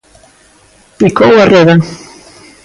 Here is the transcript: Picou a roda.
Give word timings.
Picou 0.99 1.33
a 1.37 1.45
roda. 1.53 1.75